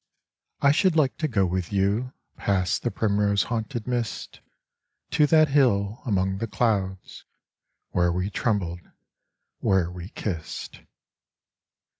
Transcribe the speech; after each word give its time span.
I 0.61 0.71
should 0.71 0.95
like 0.95 1.15
to 1.17 1.27
go 1.27 1.45
with 1.45 1.71
you 1.71 2.11
Past 2.35 2.81
the 2.81 2.89
primrose 2.89 3.43
haunted 3.53 3.85
mist 3.85 4.41
To 5.11 5.27
that 5.27 5.49
hill 5.49 6.01
among 6.07 6.39
the 6.39 6.47
clouds 6.47 7.23
Where 7.91 8.11
we 8.11 8.31
trembled, 8.31 8.81
where 9.59 9.91
we 9.91 10.09
kissed. 10.09 10.81